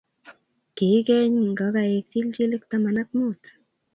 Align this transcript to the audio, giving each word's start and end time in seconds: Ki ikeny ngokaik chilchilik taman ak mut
Ki 0.75 0.85
ikeny 0.99 1.33
ngokaik 1.49 2.05
chilchilik 2.09 2.63
taman 2.69 2.97
ak 3.01 3.09
mut 3.17 3.41